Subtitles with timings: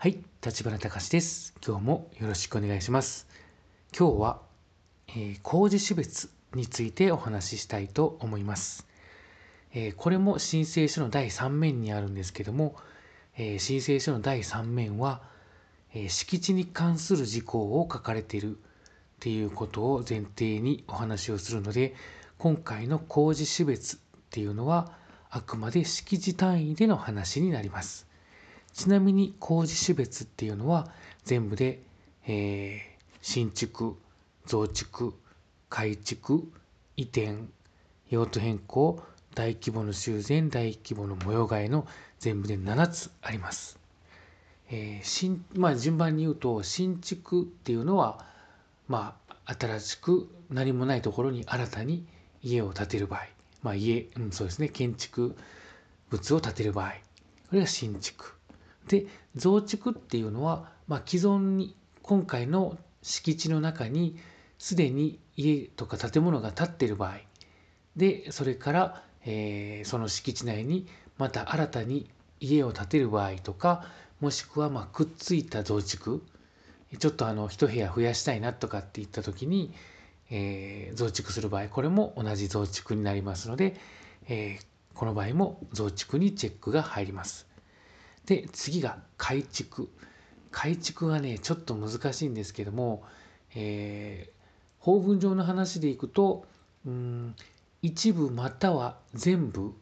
[0.00, 1.56] はい、立花隆です。
[1.66, 3.26] 今日もよろしくお願いします。
[3.98, 4.42] 今日は、
[5.08, 8.86] えー工事種別についてお話ししたいと思います。
[9.74, 12.76] えーこれも申請書の第3面にあるんですけども、
[13.36, 15.20] えー申請書の第3面は、
[15.92, 18.60] えー敷地に関する事項を書かれているっ
[19.18, 21.96] ていうことを前提にお話をするので、
[22.38, 23.98] 今回の工事種別っ
[24.30, 24.92] ていうのは
[25.28, 28.07] あくまで敷地単位での話になります。
[28.72, 30.88] ちなみに工事種別っていうのは
[31.24, 31.82] 全部で、
[32.26, 33.96] えー新築、
[34.46, 35.12] 増築、
[35.68, 36.50] 改築、
[36.96, 37.36] 移転、
[38.08, 39.02] 用途変更、
[39.34, 41.86] 大規模の修繕、大規模の模様替えの
[42.20, 43.78] 全部で7つあります。
[44.70, 48.24] えー新まあ、順番に言うと新築っていうのは、
[48.86, 52.06] まあ、新しく何もないところに新たに
[52.42, 53.26] 家を建てる場合、
[53.62, 55.36] まあ、家、うん、そうですね建築
[56.10, 56.92] 物を建てる場合
[57.48, 58.37] これが新築
[58.88, 59.06] で
[59.36, 64.18] 増築っていうのは、まあ、既存に今回の敷地の中に
[64.58, 67.18] すでに家とか建物が建っている場合
[67.96, 70.86] でそれから、えーその敷地内に
[71.18, 73.84] また新たに家を建てる場合とか
[74.20, 76.24] もしくはまくっついた増築
[76.98, 79.72] ちょっとあの一部屋増やしたいなとかって言った時に、
[80.30, 83.76] えー増築する場合これも同じ増築になりますので、
[84.28, 87.47] えーこの場合も増築にチェックが入ります。
[88.28, 89.88] で次が改築
[90.50, 93.02] 改築はねちょっと難しいんですけども、
[93.54, 94.38] えー
[94.80, 96.46] 法文上の話でいくと
[96.86, 97.34] うん
[97.82, 99.74] 一部または全部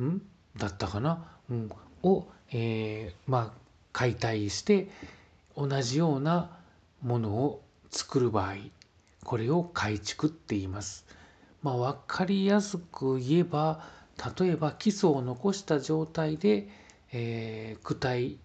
[0.00, 0.22] ん
[0.56, 1.70] だったかな、うん、
[2.02, 3.52] を、えーまあ
[3.92, 4.88] 解体して
[5.56, 6.56] 同じような
[7.02, 8.54] ものを作る場合
[9.24, 11.04] これを改築って言います。
[11.62, 13.82] まあ、分かりやすく言えば
[14.38, 16.68] 例えば基礎を残した状態で、
[17.12, 18.38] えー、躯体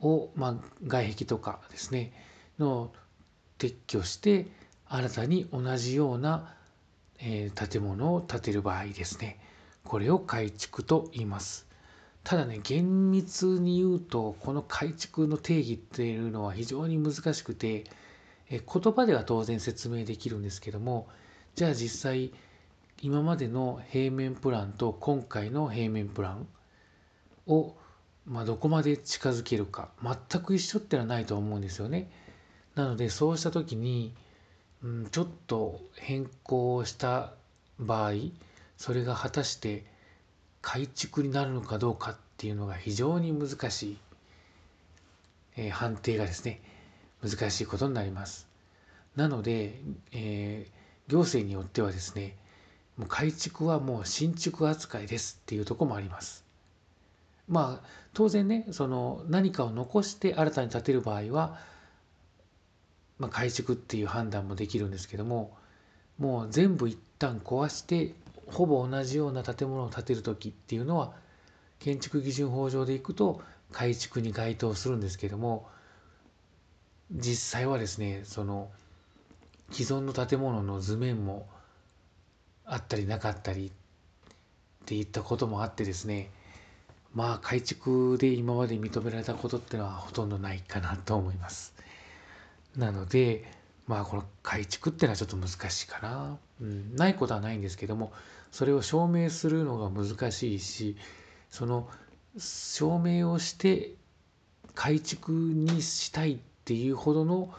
[0.00, 0.54] を、まあ、
[0.86, 2.12] 外壁とかですね
[2.58, 2.92] の
[3.58, 4.46] 撤去して
[4.86, 6.54] 新たに同じような、
[7.20, 9.38] えー建物を建てる場合ですね
[9.84, 11.66] これを改築と言います。
[12.24, 17.84] ただね厳密に言うとこの改築の定義っていうのは非常に難しくて
[18.50, 21.06] え言葉では当然説明できるんですけども
[21.54, 22.32] じゃあ実際
[23.02, 26.46] 今までの平面プランと今回の平面プラン
[27.46, 27.74] を、
[28.26, 32.10] まあ、どこまで近づけるか全く一緒ってのはないと思うんですよね。
[32.74, 34.14] なのでそうした時に、
[34.82, 37.32] うん、ちょっと変更した
[37.78, 38.12] 場合
[38.76, 39.84] それが果たして
[40.62, 43.98] 改築になるのかどうかっていうのが非常に難しい、
[45.56, 46.60] えー判定がですね
[47.22, 48.48] 難しいことになります。
[49.16, 49.80] なので、
[50.12, 52.34] えー行政によってはですね
[52.96, 56.43] もう改築はもう新築扱いですっていうとこもあります。
[57.48, 61.58] まあ当然ねその何かを残して新たに建てる場合は、
[63.18, 65.56] まあ、改築っていう判断もできるんですけども
[66.18, 68.14] もう全部一旦壊して
[68.46, 71.12] ほぼ同じような建物を建てる時っていうのは
[71.80, 75.68] 建築基準法上でいくと改築に該当するんですけども
[77.12, 78.70] 実際はですねその
[79.70, 81.48] 既存の建物の図面も
[82.64, 83.70] あったりなかったりっ
[84.86, 86.30] ていったこともあってですね
[87.14, 91.74] まあ改築で今まで認められたことってのはほとんどないかなと思います。
[92.76, 93.44] なので
[93.86, 98.12] まあこの改築ってのはちょっと難しいかな、うん、ないことはないんですけども
[98.50, 100.96] それを証明するのが難しいし
[101.50, 101.88] その
[102.36, 103.92] 証明をして
[104.74, 107.54] 改築にしたいっていうほどの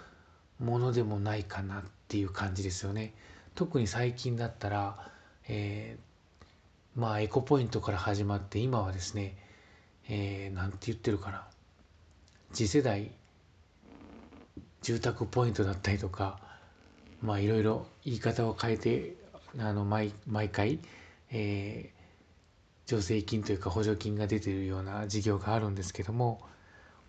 [0.59, 3.13] ものでもないかなっていう感じですよね。
[3.53, 5.11] 特に最近だったら、
[5.47, 6.05] えー
[6.95, 9.35] まあエコポイントから始まって今はですね、
[10.09, 11.45] えーなんて言ってるかな。
[12.53, 13.11] 次世代
[14.81, 16.39] 住宅ポイントだったりとか
[17.21, 19.15] まあいろいろ言い方を変えて
[19.57, 20.79] あの毎毎回、
[21.31, 21.95] えー
[22.87, 26.39] 助成金というか補助金が出てるような事業があるんですけども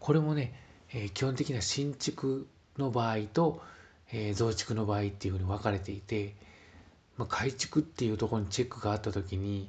[0.00, 0.54] これもね、
[0.94, 3.60] えー基本的には新築の場合と、
[4.10, 6.34] えー増築の場合っていうふうに分かれていて、
[7.18, 9.68] まあ、改築っていうところにチェックがあった時に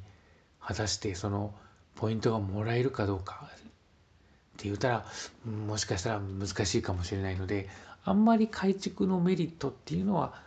[0.61, 1.53] 果たしてその
[1.97, 3.49] ポイントがもらえるかどうか。
[3.53, 5.05] って言ったら
[5.45, 7.69] もしかしたら難しいかもしれないので
[8.03, 10.41] あんまり改築のメリットっていうのは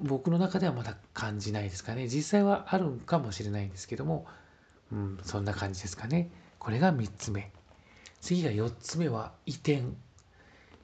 [0.00, 2.06] 僕の中ではまだ感じないですかね。
[2.06, 4.26] 実際はあるんかもしれないんですけども、
[4.92, 6.30] うん、そんな感じですかね。
[6.58, 7.50] これが3つ目。
[8.20, 9.82] 次が4つ目は移転。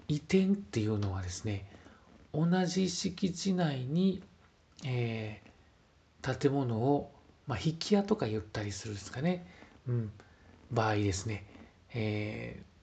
[0.09, 1.67] 移転っていうのはですね
[2.33, 4.23] 同じ敷地内に、
[4.85, 5.47] えー
[6.35, 7.13] 建物を、
[7.47, 9.47] まあ、引き屋とか言ったりするんですかね、
[9.89, 10.13] うん、
[10.71, 11.45] 場合ですね、
[11.95, 12.77] えー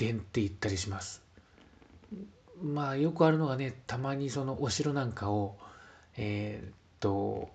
[0.00, 1.22] 転って言ったりします。
[2.62, 5.56] まあよくあるのがねたまにそのお城なんかを
[6.16, 7.48] えー、っと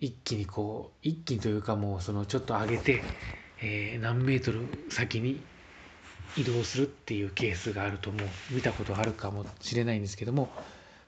[0.00, 3.02] 一気にこう一気にというかもうそのちょっと上げて、
[3.62, 5.40] えー、何メートル先に
[6.36, 10.48] 移動するっていうケースがあるともう見たことあるかもしれないんですけども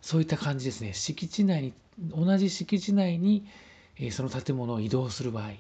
[0.02, 0.92] そういった感じですね。
[0.92, 1.72] 敷地内に
[2.10, 3.46] 同じ敷地内に、
[3.98, 5.50] え、その建物を移動する場合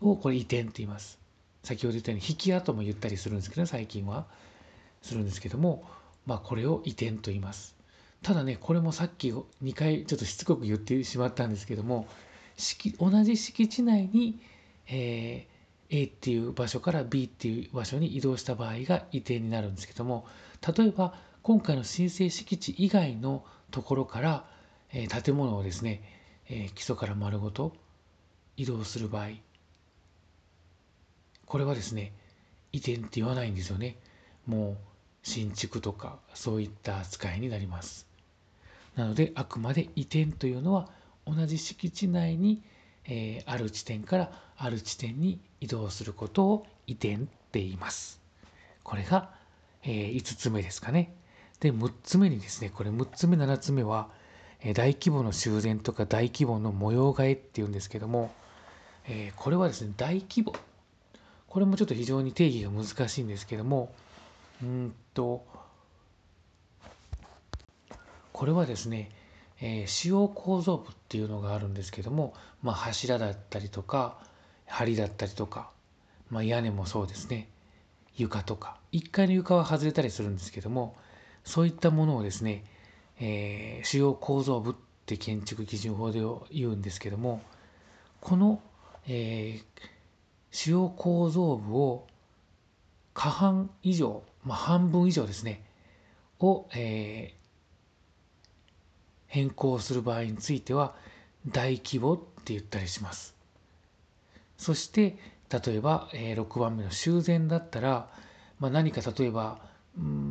[0.00, 1.18] をこれ移転って言います。
[1.62, 4.26] 先ほど言ったように引き跡も言ったりするんですけど、ね、最近は。
[5.06, 5.84] するんですけども
[6.26, 7.74] まあこれを移転と言います。
[8.22, 12.08] ただねこれもさっき2回ちょっとしつこく言ってしまったんですけども
[12.98, 14.40] 同じ敷地内に、
[14.88, 20.26] えー、A っていう場所から B っていう場所に移動した場合が移転になるんですけども
[20.76, 24.44] 例えば今回の申請敷地以外のところから、
[24.92, 26.02] えー、建物をですね、
[26.48, 27.72] えー、基礎から丸ごと
[28.56, 29.28] 移動する場合
[31.46, 32.12] これはですね
[32.72, 33.96] 移転って言わないんですよね
[34.46, 34.76] もう
[35.22, 38.06] 新築とかそういった扱いになります
[38.94, 40.88] なのであくまで移転というのは
[41.26, 42.62] 同じ敷地内に、
[43.04, 48.20] えー、ある地点からある地点に移動することを移転って言います。
[48.82, 49.30] これが、
[49.82, 51.12] えー、5つ目ですかね。
[51.60, 54.08] で、6つ目にですね、これ6つ目、7つ目は、
[54.74, 58.32] 大規模の修繕とか大規模の模様替えっていうんですけども、
[59.08, 60.54] え、これはですね、大規模。
[61.48, 63.94] これもちょっと非常に定義が難しいんですけども、
[64.62, 65.46] うんと、
[68.32, 69.10] これはですね、
[69.60, 74.18] えー、使用構造部っていうのがあるんですけども、まあ、柱だったりとか
[74.66, 75.70] 梁だったりとか、
[76.30, 77.48] まあ、屋根もそうですね
[78.16, 80.96] 床とか1階の床は外れたりするんですけども
[81.44, 82.64] そういったものをですね、
[83.20, 84.74] えー、主要構造部っ
[85.06, 86.20] て建築基準法で
[86.50, 87.40] 言うんですけども
[88.20, 88.60] この、
[89.08, 89.64] えー、
[90.50, 92.06] 主要構造部を
[93.14, 95.64] 過半以上、まあ、半分以上ですね
[96.40, 97.34] を、えー、
[99.28, 100.94] 変更する場合については
[101.48, 103.34] 大規模って言ったりします。
[104.58, 105.16] そして
[105.50, 108.10] 例えば、えー、6番目の修繕だったら、
[108.58, 109.60] まあ、何か例えば
[109.96, 110.25] うん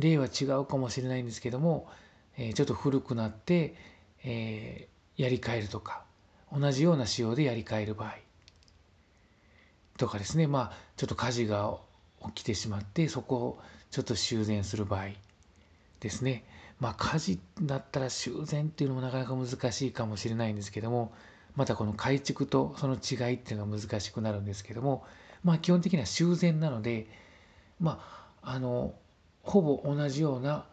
[0.00, 1.88] 例は違うかもしれないんですけども、
[2.36, 3.74] え、ちょっと古くなって、
[4.24, 6.04] えー、やり替えるとか
[6.52, 8.14] 同じような仕様でやり替える場合
[9.96, 10.46] とかですね。
[10.46, 11.76] まあちょっと火事が
[12.26, 13.60] 起きてしまってそこを
[13.90, 15.08] ちょっと修繕する場合
[16.00, 16.44] ですね。
[16.80, 21.12] まあ火事だったら修繕っていうのもなかなか難しいかもしれないんですけども
[21.54, 25.04] またこの改築とその違いっていうのが難しくなるんですけども
[25.44, 27.06] まあ基本的には修繕なので
[27.78, 28.00] ま
[28.42, 28.94] ああの
[29.42, 30.64] ほぼ同じような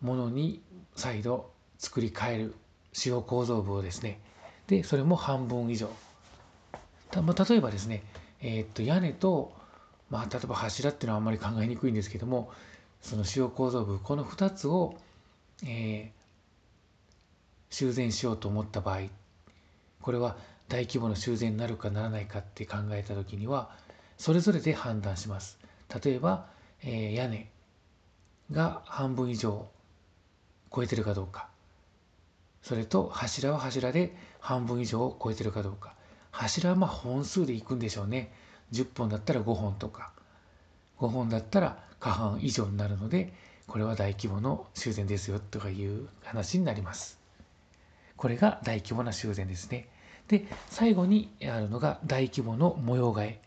[0.00, 0.62] ものに
[0.96, 2.54] 再度作り変える
[2.92, 4.20] 使用構造部をですね。
[4.66, 5.88] でそれも半分以上。
[7.22, 8.02] まあ、例えばですね、
[8.40, 9.52] えー、っと屋根と、
[10.10, 12.50] まあ、例えば柱っていうのはあんまり考えにくいんですけども
[13.02, 14.96] その使用構造部この2つを
[15.62, 19.02] えー、修繕しようと思った場合
[20.00, 20.36] これは
[20.68, 23.70] 大規模の修繕になるかならないかって考えた時には
[24.18, 25.58] それぞれで判断します。
[26.04, 26.46] 例えば、
[26.82, 27.50] えー、屋根。
[28.50, 29.68] が半分以上
[30.74, 31.48] 超えてるかどうか
[32.62, 35.94] それと柱は柱で半分以上を超えてるかどうか
[36.30, 38.32] 柱はまあ本数でいくんでしょうね
[38.72, 40.10] 10本だったら5本とか
[40.98, 43.32] 5本だったら過半以上になるので
[43.66, 47.18] これは大規模の修繕ですよとかいう話になります。
[48.16, 49.88] これが大規模な修繕ですね。
[50.28, 53.40] で、最後にあるのが大規模の模様替え。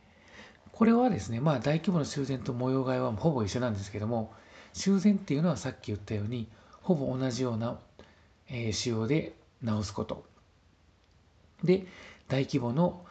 [0.71, 4.33] これはですね、まあ大規模な修繕と模様替えはほぼ一緒なんですけども、
[4.77, 6.47] 修繕っていうのはさっき言ったように、
[6.81, 7.79] ほぼ同じような、
[8.49, 10.25] えー、仕様で直すこと。
[11.63, 11.87] で、
[12.27, 13.03] 大規模の、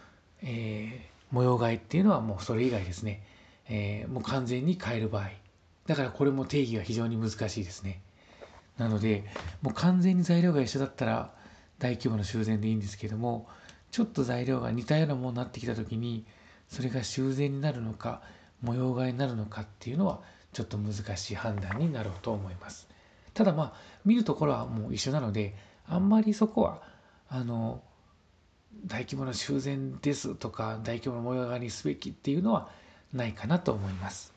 [0.43, 3.23] えー、模様替えっていうのはもうそれ以外ですね、
[3.69, 5.31] えー、もう完全に変える場合。
[5.87, 8.01] だからこれも定義が非常に難しいですね。
[8.79, 9.25] なので、
[9.63, 11.33] もう完全に材料が一緒だったら
[11.79, 13.49] 大規模な修繕でいいんですけども、
[13.91, 16.25] ちょっと材料が似たようなものになってきた時に、
[16.69, 18.23] それが修繕になるのか、
[18.63, 20.21] 模様替えになるのかっていうのは、
[20.57, 22.89] ちょっと難しい判断になろうと思います。
[23.35, 23.73] ただまあ、
[24.07, 25.55] 見るところはもう一緒なので、
[25.87, 26.81] あんまりそこは、
[27.29, 27.83] あの、
[28.87, 32.71] 大規模な修繕ですとか、大規模な模様替えにすべきっていうのは
[33.13, 34.33] ないかなと思います。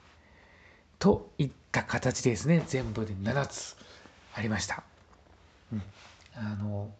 [0.97, 3.77] といった形でですね全部で7つ
[4.35, 4.83] ありました。
[5.71, 5.81] うん、
[6.35, 6.91] あの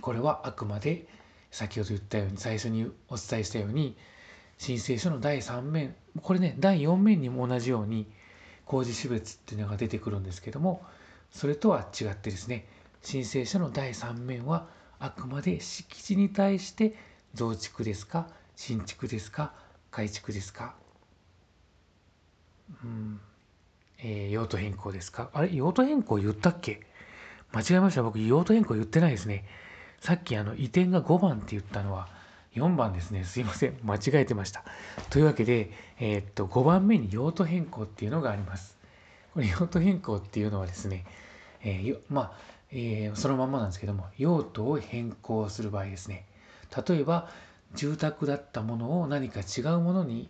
[0.00, 1.08] これはあくまで
[1.50, 3.96] 先ほど言ったように最初にお伝えしたように
[4.58, 8.06] 申請書の第3面これね第4面にも同じように
[8.64, 10.84] 工事種別っていうのが出てくるんですけども
[11.30, 12.66] それとは違ってですね
[13.02, 14.68] 申請書の第3面は
[14.98, 16.94] あくまで敷地に対して
[17.34, 19.52] 増築ですか新築ですか
[19.90, 20.74] 改築ですか
[22.84, 23.20] うん
[24.04, 25.30] えー、用途変更ですか。
[25.32, 26.80] あれ用途変更言ったっけ？
[27.52, 28.02] 間違えました。
[28.02, 29.44] 僕用途変更言ってないですね。
[30.00, 32.08] さっきあの移転が5番って言ったのは
[32.54, 33.24] 4番ですね。
[33.24, 33.78] すいません。
[33.82, 34.64] 間違えてました。
[35.10, 38.76] というわけで、えー、っと5番目に用途変更っていうのがあります。
[39.34, 41.04] これ用途変更っていうのはですね、
[41.62, 42.32] えー、まあ、
[42.70, 46.26] えー、そのまんまなんですけども用途を変更する場合ですね。
[46.86, 47.28] 例えば
[47.74, 50.28] 住宅だったものを何か違うものに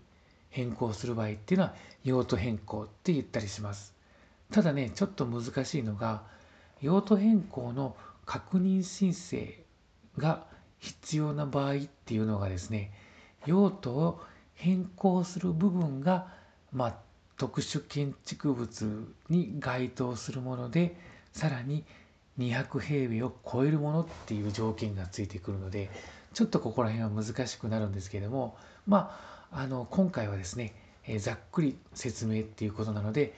[0.50, 1.74] 変更する場合っていうのは
[2.04, 3.94] 用途変更って言ったりします。
[4.52, 6.22] ただねちょっと難しいのが
[6.80, 9.64] 用途変更の確認申請
[10.18, 10.46] が
[10.82, 12.90] 必要な場合っていうのがですね
[13.46, 14.20] 用途を
[14.54, 16.26] 変更する部分が、
[16.72, 16.96] まあ、
[17.38, 20.96] 特殊建築物に該当するもので
[21.32, 21.84] さらに
[22.38, 25.88] 200平米を超えるものっていう条件がついてくるので
[26.34, 29.16] ちょっとここら辺は難しくなるんですけれどもま
[29.52, 30.74] ああの今回はですね、
[31.06, 33.34] えー、ざっくり説明っていうことなので、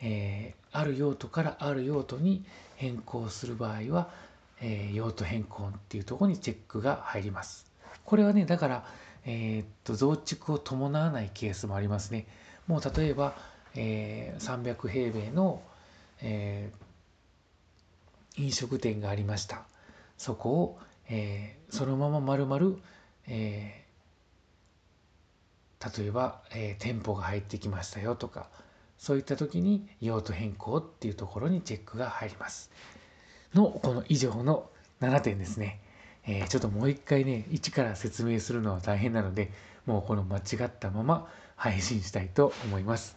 [0.00, 2.44] えー、ある用途からある用途に
[2.76, 4.10] 変更する場合は、
[4.60, 7.70] えー、用途変更っていうところにチェックが入ります。
[8.04, 8.86] これはねだから、
[9.24, 12.26] えー、っと増築を伴わないケースもありますね。
[12.66, 13.34] もう例えば、
[13.74, 15.62] えー、300平米の、
[16.20, 19.62] えー、飲食店がありました。
[20.16, 22.76] そこをえー、そのまま丸々、
[23.28, 28.48] えー、例えば、えー、店舗が入ってきましたよとか
[28.98, 32.70] そういった時に用途変更っていうところにチェックが入ります。
[33.54, 34.68] のこの以上の
[35.00, 35.80] 7点ですね。
[36.26, 39.52] えー、ちょっともう一回ね一から説明するのは大変なので
[39.86, 43.16] もうこの間違ったまま配信したいと思います。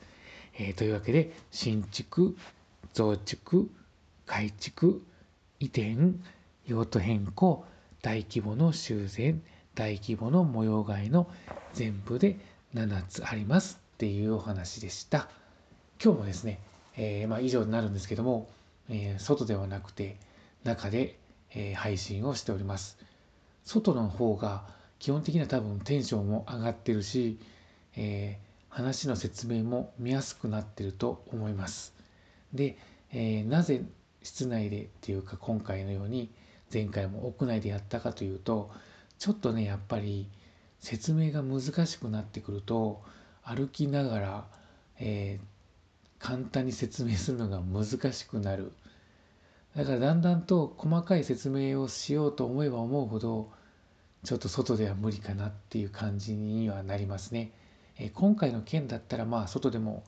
[0.59, 2.35] えー、というわけで新築
[2.93, 3.69] 増築
[4.25, 5.03] 改築
[5.59, 5.95] 移転
[6.65, 7.65] 用途変更
[8.01, 9.41] 大規模の修繕
[9.75, 11.29] 大規模の模様替えの
[11.73, 12.39] 全部で
[12.73, 15.29] 7つありますっていうお話でした
[16.03, 16.59] 今日もですね、
[16.95, 18.47] えー、まあ、以上になるんですけども、
[18.89, 20.17] え、外ではなくて
[20.67, 21.17] 中で、
[21.55, 22.97] え、配信をしております。
[23.63, 24.67] 外の方が
[24.99, 27.39] 基本的には多分テンションも上がってるし、
[27.95, 28.37] え
[28.69, 31.93] 話の説明も見やすくなってると思います。
[32.53, 32.77] で、
[33.11, 33.81] えなぜ
[34.23, 36.29] 室内でっていうか今回のように
[36.71, 38.71] 前回も屋内でやったかというと
[39.19, 40.27] ちょっとねやっぱり
[40.79, 43.01] 説明が難しくなってくると
[43.41, 44.45] 歩きながら、
[44.99, 48.73] えー、簡単に説明するのが難しくなる。
[49.77, 53.51] だからだんだんと細かい説明をしようと思えば思うほど
[54.23, 57.51] ちょっと外では無理かなっていう感じにはなりますね。
[57.99, 60.03] え、今回の件だったらまあ外でも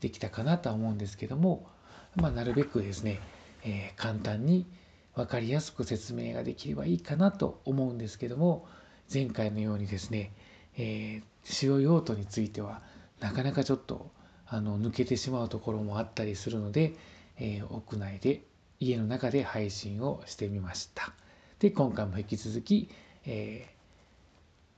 [0.00, 1.68] できたかなとは思うんですけども、
[2.16, 3.20] まあ、なるべくですね、
[3.64, 4.66] えー、簡単に
[5.14, 8.66] 分かりやすく説明ができればいいかなと思うんですけども
[9.12, 10.32] 前回のようにですね、
[10.76, 12.82] えー、使用用途については
[13.20, 14.10] なかなかちょっと
[14.46, 16.94] あの抜けてしまうところもあったりするので、
[17.38, 18.42] えー、屋内で
[18.82, 21.12] 家の中で配信をしてみました。
[21.60, 22.88] で今回も引き続き、
[23.24, 23.68] え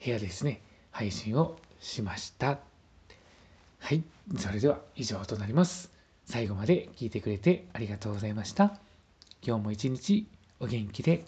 [0.01, 2.59] ー、部屋ですね配信をしました。
[3.79, 4.03] はい、
[4.39, 5.91] それでは以上となります。
[6.27, 8.79] 最後まで聞いてくれてありがとうございました。
[9.43, 10.27] 今日も一日
[10.61, 11.25] お元気で